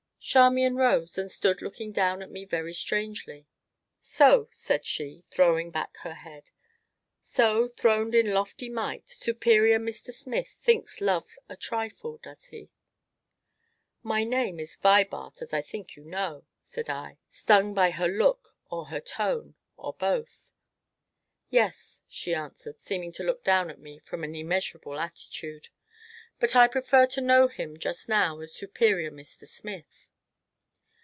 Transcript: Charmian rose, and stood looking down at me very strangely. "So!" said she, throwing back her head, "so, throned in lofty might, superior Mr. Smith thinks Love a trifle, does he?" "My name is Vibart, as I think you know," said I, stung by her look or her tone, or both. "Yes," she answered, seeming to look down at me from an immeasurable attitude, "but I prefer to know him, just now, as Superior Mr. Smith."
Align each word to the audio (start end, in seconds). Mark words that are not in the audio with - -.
Charmian 0.23 0.75
rose, 0.75 1.17
and 1.17 1.31
stood 1.31 1.63
looking 1.63 1.91
down 1.91 2.21
at 2.21 2.29
me 2.29 2.45
very 2.45 2.75
strangely. 2.75 3.47
"So!" 3.99 4.49
said 4.51 4.85
she, 4.85 5.23
throwing 5.31 5.71
back 5.71 5.97
her 6.01 6.13
head, 6.13 6.51
"so, 7.19 7.67
throned 7.67 8.13
in 8.13 8.31
lofty 8.31 8.69
might, 8.69 9.09
superior 9.09 9.79
Mr. 9.79 10.13
Smith 10.13 10.47
thinks 10.61 11.01
Love 11.01 11.37
a 11.49 11.57
trifle, 11.57 12.19
does 12.19 12.45
he?" 12.49 12.69
"My 14.03 14.23
name 14.23 14.59
is 14.59 14.75
Vibart, 14.75 15.41
as 15.41 15.53
I 15.55 15.63
think 15.63 15.95
you 15.95 16.05
know," 16.05 16.45
said 16.61 16.87
I, 16.87 17.17
stung 17.27 17.73
by 17.73 17.89
her 17.89 18.07
look 18.07 18.55
or 18.69 18.85
her 18.85 19.01
tone, 19.01 19.55
or 19.75 19.93
both. 19.93 20.51
"Yes," 21.49 22.03
she 22.07 22.35
answered, 22.35 22.79
seeming 22.79 23.11
to 23.13 23.23
look 23.23 23.43
down 23.43 23.71
at 23.71 23.79
me 23.79 23.97
from 23.97 24.23
an 24.23 24.35
immeasurable 24.35 24.99
attitude, 24.99 25.69
"but 26.39 26.55
I 26.55 26.67
prefer 26.67 27.07
to 27.07 27.21
know 27.21 27.47
him, 27.47 27.79
just 27.79 28.07
now, 28.07 28.39
as 28.39 28.53
Superior 28.53 29.09
Mr. 29.09 29.47
Smith." 29.47 30.09